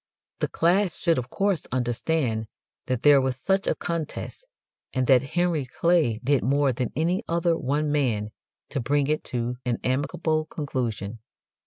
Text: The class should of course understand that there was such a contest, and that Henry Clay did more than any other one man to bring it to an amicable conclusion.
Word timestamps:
The 0.39 0.47
class 0.47 0.97
should 0.97 1.19
of 1.19 1.29
course 1.29 1.67
understand 1.71 2.47
that 2.87 3.03
there 3.03 3.21
was 3.21 3.37
such 3.39 3.67
a 3.67 3.75
contest, 3.75 4.47
and 4.93 5.05
that 5.05 5.21
Henry 5.21 5.67
Clay 5.67 6.19
did 6.23 6.41
more 6.43 6.71
than 6.71 6.91
any 6.95 7.21
other 7.27 7.55
one 7.55 7.91
man 7.91 8.29
to 8.69 8.79
bring 8.79 9.05
it 9.05 9.23
to 9.25 9.57
an 9.63 9.77
amicable 9.83 10.45
conclusion. 10.47 11.19